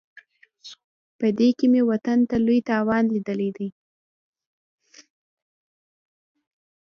[1.19, 3.69] په دې کې مې وطن ته لوی تاوان لیدلی دی.